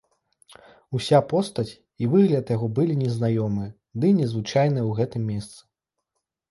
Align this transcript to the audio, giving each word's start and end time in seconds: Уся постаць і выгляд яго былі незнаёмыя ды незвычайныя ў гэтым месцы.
Уся 0.99 1.19
постаць 1.33 1.67
і 2.01 2.09
выгляд 2.13 2.45
яго 2.55 2.71
былі 2.81 2.93
незнаёмыя 3.03 3.69
ды 4.03 4.07
незвычайныя 4.23 4.85
ў 4.85 4.91
гэтым 5.03 5.23
месцы. 5.33 5.57